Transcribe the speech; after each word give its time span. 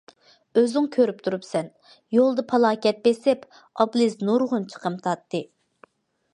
ئۆزۈڭ 0.61 0.87
كۆرۈپ 0.95 1.19
تۇرۇپسەن، 1.27 1.69
يولدا 2.17 2.45
پالاكەت 2.53 3.05
بېسىپ، 3.05 3.45
ئابلىز 3.61 4.17
نۇرغۇن 4.31 4.69
چىقىم 4.75 5.01
تارتتى. 5.07 5.47